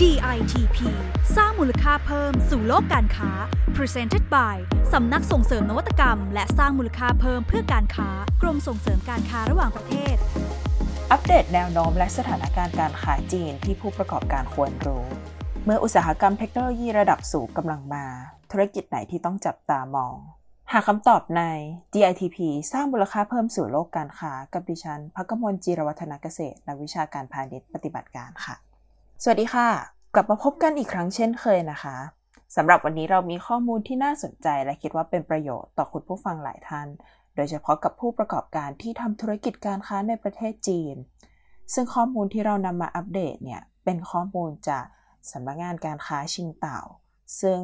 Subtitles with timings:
[0.00, 0.78] DITP
[1.36, 3.30] สร้างมูลค่าเพิ่มสู่โลกการค้า
[3.76, 4.56] Presented by
[4.92, 8.08] สำนักส่งเสริมนวัตกรรม และสร้างมูลค่าเพิ่มเพื่อการค้า
[8.42, 10.16] กรมส่งเสริมการค้าระหว่างประเทศ
[11.10, 15.04] อัปเดตแนวโน้มและสถานการณ์การค้าจีนที่ผู้ประกอบการควรรู้
[15.64, 18.04] เมื่ออุตสาหกรรมเทคโนโลยีระดับสูงกำลังมา
[18.50, 20.16] ธุรกิจไหนที่ต้องจับตามอง
[20.72, 21.42] หาคำตอบใน
[21.94, 22.38] DITP
[22.72, 28.56] สร้างมูลค่าเพิ่มสู่โลกการค้ากับดิฉันพักมลจีรวัฒนเกษตรนักวิชาการพาณิชย์ปฏิบัติการค่ะ
[29.24, 29.68] สวัสดีค่ะ
[30.14, 31.96] กลับมาพบกันอีกครั้งเช่นเคยนะคะ
[32.56, 36.88] สำหรับวันนี้เรามีข้อมูลที่น่าสนใจและคิดว่าเป็นประโยชน์ต่อคุณผู้ฟังหลายท่าน
[37.34, 40.94] โดยเฉพาะกับผู้ประกอบการที่ทำธุรกิจการค้าในประเทศจีน
[41.74, 44.84] ซึ่งข้อมูลที่เรานำมาอัปเดตเนี่ยเป็นข้อมูลจาก
[45.30, 46.80] สำนักงานการค้าชิงเต่า
[47.40, 47.60] ซึ่ง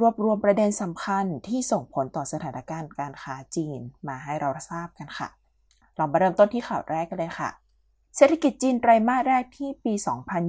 [0.00, 3.78] รวบรวมประเด็นสำคัญที่ส่งผลต่อสถานการณ์การค้าจีน
[4.08, 5.28] มาให้เราทราบกันค่ะ
[5.96, 7.50] เรามาเริ่มต้นที่ข่าวแรกกันเลยค่ะ
[8.24, 9.94] ศรษฐกิจจีนไตรมาสแรกที่ปี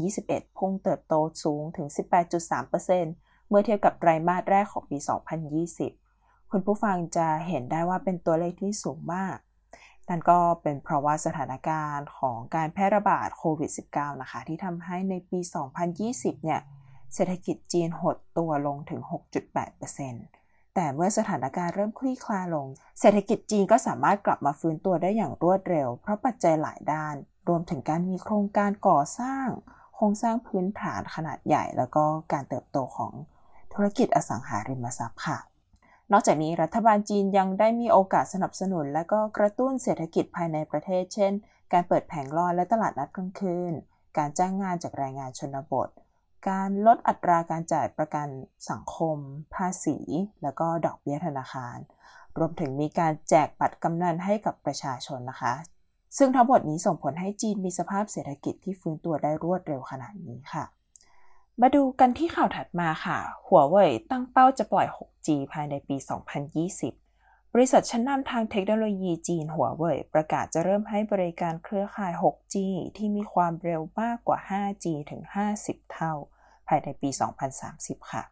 [0.02, 1.14] 2021 พุ่งเติบโต
[1.44, 1.88] สูงถึง
[2.68, 4.98] 18.3%เมื่อเทียบกับไตรมาสแรกของปี
[5.74, 9.38] 2020 คุณผู้ฟังจะเห็นได้ว่าเป็นตัวเลขที่สูงมาก
[10.10, 15.40] นั่นก็เป็นเพราะว่าสถานการณ์ของการแพร่ระบาดโควิด -19 นะคะ ที่ทำให้ในปี
[15.92, 16.62] 2020 เนี่ย
[17.14, 19.02] เศรษฐกิจจีนหดตัวลงถึง
[19.88, 22.68] 6.8%แต่เมื่อสถานการณ์เริ่มคลี่คลายลง
[23.00, 29.48] เศรษฐกิจจีนก็สามารถกลับมาฟื้นตัวได้อย่างรวดเร็ว เพราะปัจจัยหลายด้าน รวมถึงการมีโครงการก่อสร้าง
[29.96, 33.14] โครงสร้างพื้นฐานขนาดใหญ่ แล้วก็การเติบโตของ
[33.74, 35.38] ธุรกิจอสังหาริมทรัพย์ค่ะ
[36.12, 41.34] นอกจากนี้รัฐบาลจีนยังได้มีโอกาสสนับสนุน และก็กระตุ้นเศรษฐกิจภายในประเทศ เช่น
[41.74, 43.74] การเปิดแผงลอยและตลาดนัดกลางคืน
[44.18, 45.90] การจ้างงานจากแรงงานชนบท
[46.50, 48.28] การลดอัตราการจ่ายประกัน
[48.70, 49.18] สังคม
[49.56, 49.98] ภาษี
[50.44, 51.78] แล้วก็ดอกเบี้ยธนาคาร
[52.38, 55.54] รวมถึงมีการแจกบัตรกำนันให้กับประชาชนนะคะ
[56.18, 60.64] ซึ่งทั้งหมดนี้ส่งผลให้จีนมีสภาพเศรษฐกิจที่ฟื้นตัวได้รวดเร็วขนาดนี้ค่ะ
[61.62, 65.96] มาดูกันที่ข่าวถัดมาค่ะ หัวเว่ยตั้งเป้าจะปล่อย 6G ภายในปี
[66.76, 72.56] 2020บริษัทชั้นนำทางเทคโนโลยีจีนหัวเว่ยประกาศจะเริ่มให้บริการเครือข่าย 6G
[72.98, 75.22] ที่มีความเร็วมากกว่า 5G ถึง
[75.58, 76.14] 50 เท่า
[76.68, 77.10] ภายในปี
[77.60, 78.24] 2030 ค่ะ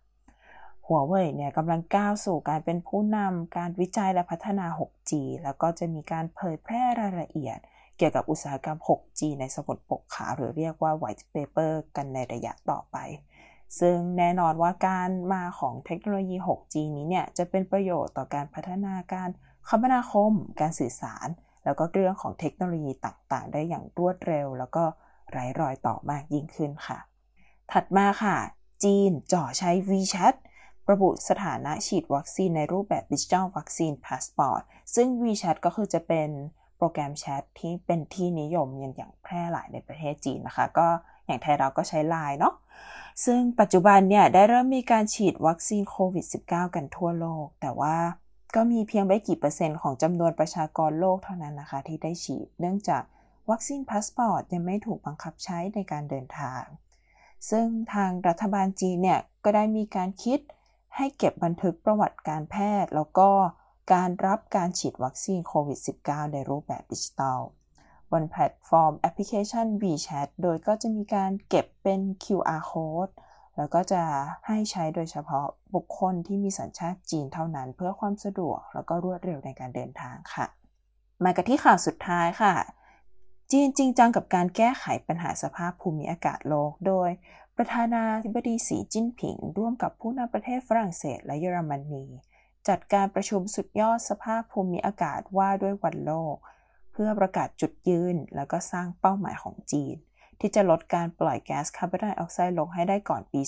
[0.88, 5.12] หัวเว่ยเนี่ยกำลังก้าวสู่การเป็นผู้นำการวิจัยและพัฒนา 6G
[5.44, 7.60] แล้วก็จะมีการเผยแพร่รายละเอียด
[8.02, 12.98] กี่ยวกับอุตสาหกรรม 6G ในสมุดปกขาวหรือเรียกว่า white paper กันในระยะต่อไป
[13.80, 19.30] ซึ่งแน่นอนว่าการมาของเทคโนโลยี 6G นี้เนี่ยจะเป็นประโยชน์ต่อการพัฒนาการ
[19.68, 21.28] คมนาคม การสื่อสาร
[21.64, 24.84] แล้วก็เรื่องของเทคโนโลยีต่างๆ ได้อย่างรวดเร็ว แล้วก็
[25.32, 27.00] ไร้รอยต่อมากยิ่งขึ้นค่ะ
[27.72, 28.38] ถัดมาค่ะ
[28.84, 30.36] จีนจ่อใช้ WeChat
[30.92, 34.62] ระบุสถานะฉีดวัคซีนในรูปแบบ Digital Vaccine Passport
[34.96, 36.30] ซึ่ง WeChat ก็คือจะเป็น
[36.84, 40.88] โปรแกรมแชทที่เป็นที่นิยมอย่างแพร่หลายในประเทศจีนนะคะ ก็
[41.26, 42.54] อย่างไทยเราก็ใช้ Line เนาะ
[43.26, 47.98] ซึ่งปัจจุบันเนี่ยได้เริ่มมีการฉีดวัคซีนโควิด -19 กันทั่วโลก แต่ว่า
[48.56, 53.04] ก็มีเพียงไม่กี่เปอร์เซ็นต์ของจำนวนประชากรโลกเท่านั้นนะคะ ที่ได้ฉีด เนื่องจาก
[53.50, 56.64] วัคซีนพาสปอร์ตยังไม่ถูกบังคับใช้ในการเดินทาง
[57.50, 60.40] ซึ่งทางรัฐบาลจีนเนี่ยก็ได้มีการคิด
[60.96, 63.30] ให้เก็บบันทึกประวัติการแพทย์ แล้วก็
[63.94, 67.40] การรับการฉีดวัคซีนโควิด -19 ในรูปแบบดิจิทัล
[68.12, 73.14] บนแพลตฟอร์มแอปพลิเคชัน WeChat โดยก็จะมีการเก็บเป็น QR code
[73.58, 74.04] แล้วก็จะ
[74.48, 80.46] ให้ใช้โดยเฉพาะบุคคลที่มีสัญชาติจีนเท่านั้น เพื่อความสะดวก แล้วก็รวดเร็วในการเดินทางค่ะ
[81.24, 82.54] มากันที่ข่าวสุดท้ายค่ะ
[83.52, 87.10] จีนจริงจังกับการแก้ไขปัญหาสภาพภูมิอากาศโลก โดย
[87.58, 92.04] ประธานาธิบดีสีจิ้นผิง ร่วมกับผู้นำประเทศฝรั่งเศสและเยอรมนี
[92.70, 96.36] จัดการประชุมสุดยอดสภาพภูมิอากาศว่าด้วยวันโลก
[96.92, 99.96] เพื่อประกาศจุดยืน แล้วก็สร้างเป้าหมายของจีน
[100.40, 103.42] ที่จะลดการปล่อยแก๊สคาร์บอนไดออกไซด์ลงให้ได้ก่อนปี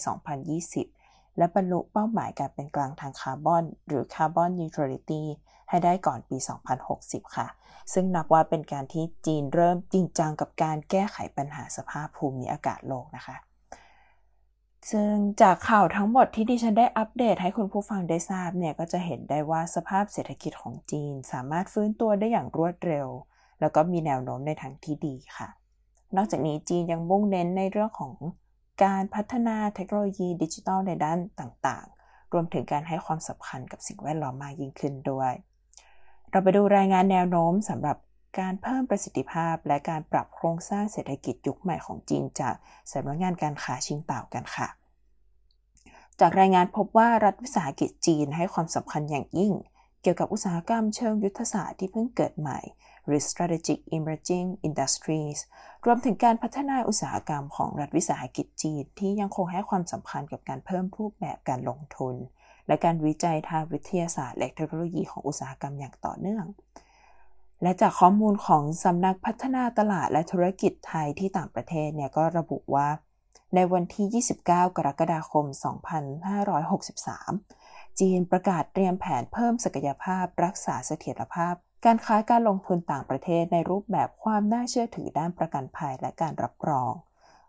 [0.66, 5.28] 2020 และบรรลุเป้าหมายการเป็นกลางทางคาร์บอน หรือ carbon neutrality
[5.69, 6.38] ให้ได้ก่อนปี
[6.88, 7.47] 2060 ค่ะ
[7.94, 13.36] ซึ่งนับว่าเป็นการที่จีนเริ่มจริงจังกับการแก้ไขปัญหาสภาพภูมิอากาศโลกนะคะ
[14.91, 23.07] ซึ่งจากข่าวทั้งหมดที่ดิฉันได้อัปเดตให้คุณผู้ฟังได้ทราบเนี่ยก็จะเห็นได้ว่าสภาพเศรษฐกิจของจีน สามารถฟื้นตัวได้อย่างรวดเร็ว
[23.59, 25.50] แล้วก็มีแนวโน้มในทางที่ดีค่ะ
[26.15, 28.13] นอกจากนี้จีนยังมุ่งเน้นในเรื่องของ
[28.83, 35.33] การพัฒนาเทคโนโลยีดิจิทัลในด้านต่างๆ รวมถึงการให้ความสำคัญกับสิ่งแวดล้อมมากยิ่งขึ้นด้วย
[36.31, 37.97] เราไปดูรายงานแนวโน้มสำหรับ
[38.39, 42.56] การเพิ่มประสิทธิภาพและการปรับโครงสร้างเศรษฐกิจยุคใหม่ของจีนจาก
[42.91, 44.68] สำนักงานการค้าชิงเต่ากันค่ะ
[46.19, 49.53] จากรายงานพบว่ารัฐวิสาหกิจจีนให้ความสำคัญอย่างยิ่ง
[50.01, 52.59] เกี่ยวกับอุตสาหกรรมเชิงยุทธศาสตร์ที่เพิ่งเกิดใหม่
[53.06, 55.39] หรือ strategic emerging industries
[55.86, 62.15] รวมถึงการพัฒนาอุตสาหกรรมของรัฐวิสาหกิจจีน ที่ยังคงให้ความสำคัญกับการเพิ่มรูปแบบการลงทุน
[62.68, 66.45] และการวิจัยทางวิทยาศาสตร์และเทคโนโลยีของอุตสาหกรรมอย่างต่อเนื่อง
[67.63, 72.88] และจากข้อมูลของสำนักพัฒนาตลาดและธุรกิจไทยที่ต่างประเทศเนี่ยก็ระบุว่า
[73.56, 75.45] ในวันที่ 29 กรกฎาคม
[77.12, 81.56] 2563 จีนประกาศเตรียมแผนเพิ่มศักยภาพรักษาเสถียรภาพ
[81.86, 86.94] การค้าการลงทุนต่างประเทศในรูปแบบความน่าเชื่อถือด้านประกันภัยและการรับรอง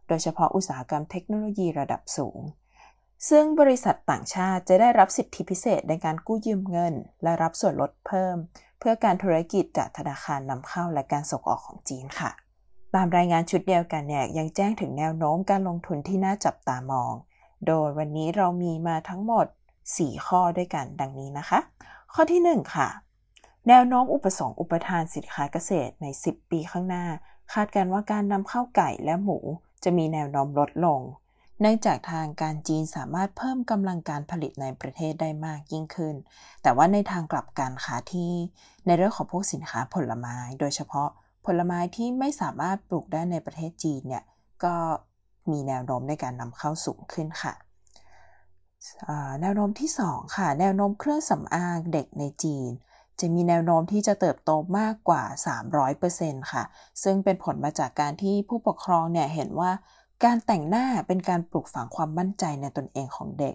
[0.08, 2.40] โดยเฉพาะอุตสาหกรรมเทคโนโลยีระดับสูง
[3.30, 8.36] ซึ่งบริษัทต่างชาติจะได้รับสิทธิพิเศษในการกู้ยืมเงิน และรับส่วนลดเพิ่ม
[8.86, 12.30] พื่อการธุรกิจจากธนาคารนำเข้าและการส่งออกของจีนค่ะ
[12.94, 17.12] ตามรายงานชุดเดียวกันเนี่ยยังแจ้งถึงแนวโน้มการลงทุนที่น่าจับตามอง
[17.66, 19.46] โดยวันนี้เรามีมาทั้งหมด
[19.86, 21.58] 4 ข้อด้วยกันดังนี้นะคะ
[22.12, 22.88] ข้อที่ 1 ค่ะ
[23.68, 27.04] แนวโน้มอุปสงค์อุปทานสินค้าเกษตรใน 10 ปีข้างหน้า
[27.52, 29.38] คาดการว่าการนำเข้าไก่และหมู
[29.84, 31.00] จะมีแนวโน้มลดลง
[31.66, 36.14] เนื่องจากทางการจีนสามารถเพิ่มกำลังการผลิตในประเทศได้มากยิ่งขึ้น
[36.62, 38.32] แต่ว่าในทางกลับกันค่ะที่
[38.86, 41.08] ในเรื่องของพวกสินค้าผลไม้ โดยเฉพาะ
[41.46, 44.24] ผลไม้ที่ไม่สามารถปลูกได้ในประเทศจีนเนี่ย
[44.64, 44.76] ก็
[45.50, 47.54] มีแนวโน้มในการนำเข้าสูงขึ้นค่ะ
[49.40, 52.70] แนวโน้มที่ 2 ค่ะ แนวโน้มเครื่องสำอางเด็กในจีน
[53.20, 55.22] จะมีแนวโน้มที่จะเติบโตมากกว่า
[55.88, 56.64] 300%ค่ะ
[57.02, 59.70] ซึ่งเป็นผลมาจากการที่ผู้ปกครองเนี่ยเห็นว่า
[60.24, 63.54] การแต่งหน้าเป็นการปลูกฝังความมั่นใจในตนเองของเด็ก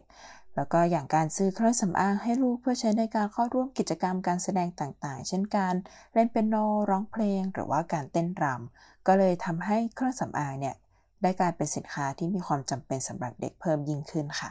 [0.56, 5.75] แล้วก็อย่างการซื้อเครื่องสำอางให้ลูกเพื่อใช้ในการเข้าร่วมกิจกรรมการแสดงต่างๆ เช่นการ
[6.13, 6.56] เล่นเปียโน
[6.89, 10.75] ร้องเพลง หรือว่าการเต้นรำก็เลยทำให้เครื่องสำอางเนี่ย
[11.21, 14.50] ได้กลายเป็นสินค้าที่มีความจำเป็นสำหรับเด็กเพิ่มยิ่งขึ้นค่ะ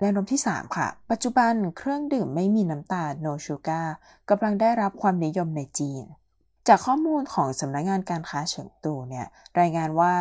[0.00, 3.86] แนวโน้มที่ 3 ค่ะ ปัจจุบันเครื่องดื่มไม่มีน้ำตาล no sugar
[4.30, 6.04] กำลังได้รับความนิยมในจีน
[6.68, 9.26] จากข้อมูลของสำนักงงานการค้าเฉิงตูเนี่ย
[9.60, 10.12] รายงานว่า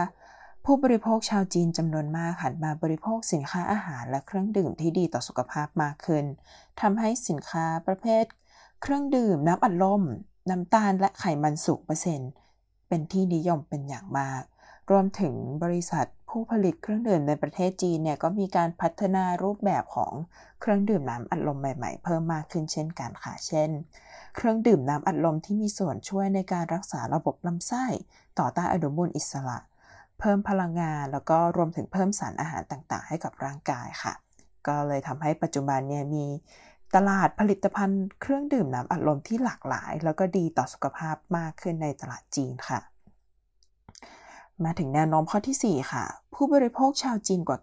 [0.66, 6.26] ผู้บริโภคชาวจีนจำนวนมากหันมาบริโภคสินค้าอาหารและเครื่องดื่มที่ดีต่อสุขภาพมากขึ้น
[6.82, 8.26] ทำให้สินค้าประเภท
[8.82, 10.04] เครื่องดื่มน้ำอัดลม
[10.50, 12.32] น้ำตาลและไขมันสูงเปอร์เซ็นต์
[12.88, 14.44] เป็นที่นิยมเป็นอย่างมาก
[14.92, 15.34] รวมถึง
[15.64, 20.14] บริษัทผู้ผลิตเครื่องดื่มในประเทศจีนเนี่ยก็มีการพัฒนารูปแบบของ
[20.62, 23.70] เครื่องดื่มน้ำอัดลมใหม่ ๆ เพิ่มมากขึ้นเช่นกันค่ะ เช่น
[24.36, 27.86] เครื่องดื่มน้ำอัดลมที่มีส่วนช่วยในการรักษาระบบลำไส้
[28.40, 29.58] ต่อต้านอนุมูลอิสระ
[30.20, 34.14] เพิ่มพลังงาน แล้วก็รวมถึงเพิ่มสารอาหารต่างๆ ให้กับร่างกายค่ะ
[34.68, 36.26] ก็เลยทำให้ปัจจุบันเนี่ยมี
[36.96, 42.80] ตลาดผลิตภัณฑ์เครื่องดื่มน้ำอัดลมที่หลากหลาย แล้วก็ดีต่อสุขภาพมากขึ้นในตลาดจีนค่ะ
[44.64, 47.60] มาถึงแนวโน้มข้อที่ 4 ค่ะ ผู้บริโภคชาวจีนกว่า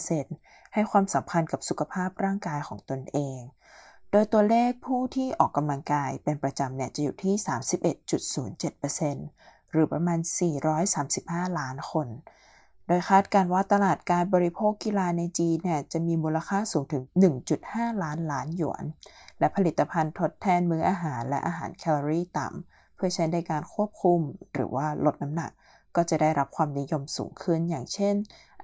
[0.00, 3.40] 93%ให้ความสำคัญกับสุขภาพร่างกายของตนเอง
[4.10, 7.34] โดยตัวเลขผู้ที่ออกกำลังกายเป็นประจำเนี่ยจะอยู่ที่
[7.96, 10.18] 31.07% หรือประมาณ
[10.88, 12.08] 435 ล้านคน
[12.86, 17.02] โดยคาดการว่าตลาดการบริโภคกีฬาในจีนเนี่ยจะมีมูลค่าสูงถึง
[17.52, 18.84] 1.5 ล้านล้านหยวน
[19.38, 24.20] และผลิตภัณฑ์ทดแทนมื้ออาหารและอาหารแคลอรี่ต่ำเพื่อใช้ในการควบคุม
[24.54, 25.50] หรือว่าลดน้ำหนัก
[25.96, 28.14] ก็จะได้รับความนิยมสูงขึ้นอย่างเช่น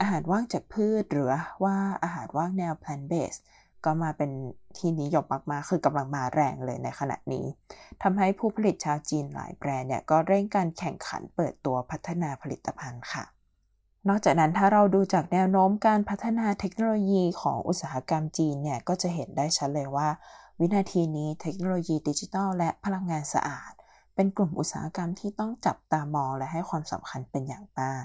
[0.00, 1.26] อาหารว่างจากพืชหรือ
[1.65, 3.41] ว่าอาหารว่างแนว plant based
[3.84, 4.31] ก็มาเป็น
[4.76, 7.46] ที่นิยมมากๆ คือกำลังมาแรงเลยในขณะนี้
[8.02, 13.25] ทำให้ผู้ผลิตชาวจีนหลายแบรนด์เนี่ยก็เร่งการแข่งขันเปิดตัวพัฒนาผลิตภัณฑ์ค่ะ
[14.08, 20.08] นอกจากนั้นถ้าเราดูจากแนวโน้มการพัฒนาเทคโนโลยีของอุตสาหกรรมจีนเนี่ยก็จะเห็นได้ชัดเลยว่า
[20.60, 23.72] วินาทีนี้เทคโนโลยีดิจิทัลและพลังงานสะอาด
[24.15, 28.05] เป็นกลุ่มอุตสาหกรรมที่ต้องจับตามองและให้ความสำคัญเป็นอย่างมาก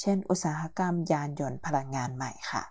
[0.00, 2.62] เช่น อุตสาหกรรมยานยนต์พลังงานใหม่ค่ะ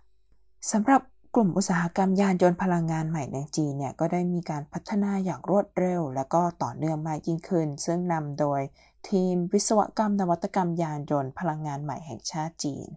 [0.71, 1.01] สำหรับ
[1.35, 8.61] กลุ่มอุตสาหกรรมยานยนต์พลังงานใหม่ในจีนเนี่ยก็ได้มีการพัฒนาอย่างรวดเร็ว และก็ต่อเนื่องมากยิ่งขึ้น ซึ่งนำโดย
[9.09, 12.87] ทีมวิศวกรรมนวัตกรรมยานยนต์พลังงานใหม่แห่งชาติจีน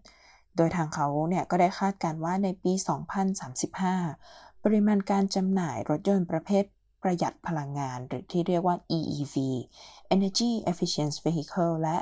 [0.56, 2.72] โดยทางเขาเนี่ยก็ได้คาดการว่าในปี
[3.68, 6.64] 2035 ปริมาณการจำหน่ายรถยนต์ประเภท
[7.02, 9.36] ประหยัดพลังงาน หรือที่เรียกว่า EEV
[10.14, 11.96] Energy Efficient Vehicle และ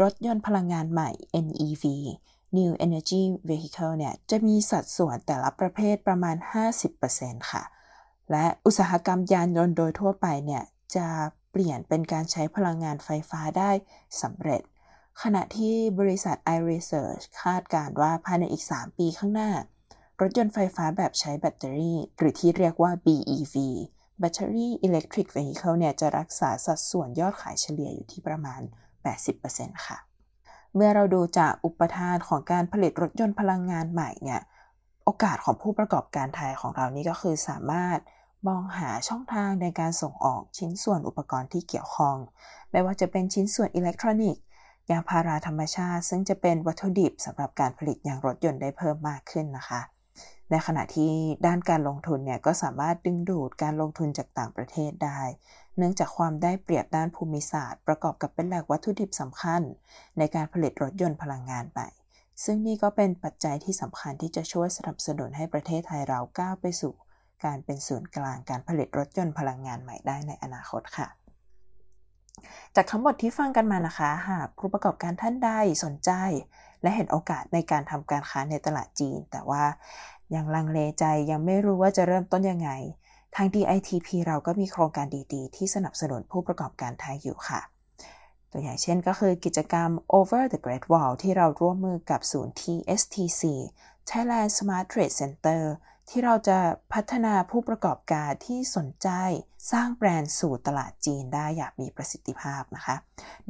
[0.00, 1.10] รถยนต์พลังงานใหม่
[1.44, 1.84] NEV
[2.58, 6.36] New Energy Vehicle เนี่ยจะมีสัดส่วนแต่ละประเภทประมาณ
[6.92, 7.62] 50%ค่ะ
[8.30, 10.62] และอุตสาหกรรมยานยนต์โดยทั่วไปเนี่ย
[10.96, 11.06] จะ
[11.50, 13.70] เปลี่ยนเป็นการใช้พลังงานไฟฟ้าได้
[14.22, 14.62] สำเร็จ
[15.22, 19.50] ขณะที่บริษัท iResearch คาดการว่าภายในอีก 3 ปีข้างหน้า
[20.20, 23.56] รถยนต์ไฟฟ้าแบบใช้แบตเตอรี่ หรือที่เรียกว่า BEV
[24.22, 28.60] Battery Electric Vehicle เนี่ยจะรักษาสัดส่วนยอดขายเฉลี่ยอยู่ที่ประมาณ
[29.24, 29.98] 80%ค่ะ
[30.74, 34.40] เมื่อเราดูจากอุปทานของการผลิตรถยนต์พลังงานใหม่เนี่ย
[35.04, 37.98] โอกาสของผู้ประกอบการไทยของเรานี่ก็คือสามารถ
[38.48, 42.16] มองหาช่องทางในการส่งออกชิ้นส่วนอุปกรณ์ที่เกี่ยวข้อง
[42.70, 44.42] ไม่ว่าจะเป็นชิ้นส่วนอิเล็กทรอนิกส์
[44.90, 49.80] ยางพาราธรรมชาติ ซึ่งจะเป็นวัตถุดิบสำหรับการผลิตยางรถยนต์ได้เพิ่มมากขึ้นนะคะ
[50.50, 51.12] ในขณะที่
[51.46, 55.20] ด้านการลงทุนเนี่ยก็สามารถดึงดูดการลงทุนจากต่างประเทศได้
[55.76, 59.62] เนื่องจากความได้เปรียบด้านภูมิศาสตร์ ประกอบกับเป็นแหล่งวัตถุดิบสำคัญ
[60.18, 61.88] ในการผลิตรถยนต์พลังงานใหม่
[62.44, 66.94] ซึ่งนี่ก็เป็นปัจจัยที่สำคัญที่จะช่วยสนับสนุนให้ประเทศไทยเราก้าวไปสู่
[67.44, 71.08] การเป็นศูนย์กลางการผลิตรถยนต์พลังงานใหม่ได้ในอนาคตค่ะ
[72.76, 75.50] จากทั้งหมดที่ฟังกันมานะคะ หากผู้ประกอบการท่านใด
[75.84, 76.10] สนใจ
[76.82, 79.64] และเห็นโอกาสในการทำการค้าในตลาดจีน แต่ว่า
[80.34, 82.70] ยังลังเลใจยังไม่รู้ว่าจะเริ่มต้นยังไง
[83.36, 87.60] ทาง DITP เราก็มีโครงการดีๆ ที่สนับสนุนผู้ประกอบการไทยอยู่ค่ะ
[88.50, 93.42] ตัวอย่างเช่นก็คือกิจกรรม Over the Great Wall ที่เราร่วมมือกับศูนย์ TSTC
[94.08, 95.62] Thailand Smart Trade Center
[96.08, 96.58] ที่เราจะ
[96.92, 99.08] พัฒนาผู้ประกอบการที่สนใจ
[99.72, 102.96] สร้างแบรนด์สู่ตลาดจีนได้อย่างมีประสิทธิภาพนะคะ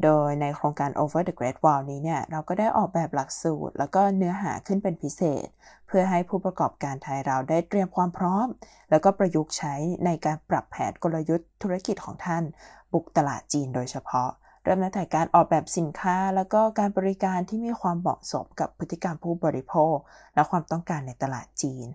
[0.02, 5.46] โดยในโครงการ Over the Great Wall นี้เนี่ย เราก็ได้ออกแบบหลักสูตร แล้วก็เนื้อหาขึ้นเป็นพิเศษ
[5.86, 8.46] เพื่อให้ผู้ประกอบการไทยเราได้เตรียมความพร้อม
[8.90, 12.44] แล้วก็ประยุกต์ใช้ในการปรับแผนกลยุทธ์ธุรกิจของท่าน
[12.92, 14.30] บุกตลาดจีนโดยเฉพาะ
[14.64, 19.96] เริ่มตั้งแต่การออกแบบสินค้า แล้วก็การบริการที่มีความเหมาะสมกับพฤติกรรมผู้บริโภค
[20.34, 21.86] และความต้องการในตลาดจีน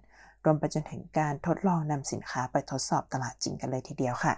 [0.46, 4.34] รวมไปจนถึงการทดลองนำสินค้าไปทดสอบตลาดจริงกันเลยทีเดียวค่ะ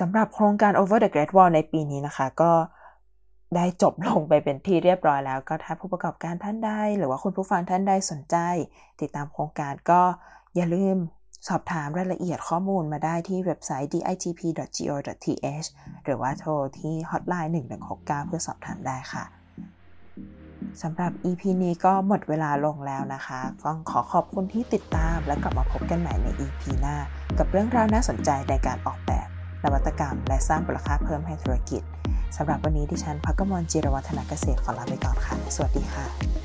[0.00, 2.52] สำหรับโครงการ Over the Great Wall ในปีนี้นะคะก็
[3.56, 8.36] ได้จบลงไปเป็นที่เรียบร้อยแล้ว ก็ถ้าผู้ประกอบการท่านใดหรือว่าคุณผู้ฟังท่านใดสนใจ
[9.00, 10.02] ติดตามโครงการก็
[10.56, 10.96] อย่าลืม
[11.48, 15.68] สอบถามรายละเอียดข้อมูลมาได้ที่เว็บไซต์ ditp.go.th
[16.04, 17.52] หรือว่าโทรที่ฮอตไลน์
[17.88, 19.24] 1169 เพื่อสอบถามได้ค่ะ
[20.82, 26.96] สำหรับ EP นี้ก็หมดเวลาลงแล้วนะคะต้องขอขอบคุณที่ติดตามและกลับมาพบกันใหม่ใน EP หน้า
[27.38, 29.28] กับเรื่องราวน่าสนใจในการออกแบบ
[29.64, 31.82] นวัตกรรม และสร้างมูลค่าเพิ่มให้ธุรกิจ
[32.36, 36.41] สำหรับวันนี้ดิฉันพักกมลจิรวัฒนเกษตรขอลาไปก่อนค่ะ สวัสดีค่ะ